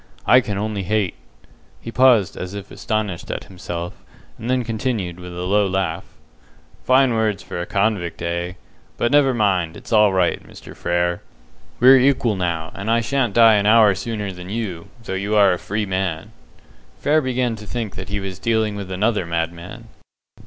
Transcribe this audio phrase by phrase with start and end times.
[0.25, 1.13] I can only hate!"
[1.79, 4.03] He paused as if astonished at himself,
[4.39, 6.05] and then continued, with a low laugh.
[6.83, 8.53] "Fine words for a convict, eh!
[8.97, 10.75] But, never mind, it's all right, Mr.
[10.75, 11.21] Frere;
[11.79, 15.53] we're equal now, and I sha'n't die an hour sooner than you, though you are
[15.53, 16.31] a 'free man'!"
[16.97, 19.87] Frere began to think that he was dealing with another madman.